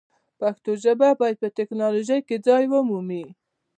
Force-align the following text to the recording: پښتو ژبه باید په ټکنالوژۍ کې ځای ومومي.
پښتو 0.39 0.71
ژبه 0.83 1.09
باید 1.19 1.37
په 1.41 1.47
ټکنالوژۍ 1.57 2.19
کې 2.27 2.37
ځای 2.47 2.63
ومومي. 2.69 3.25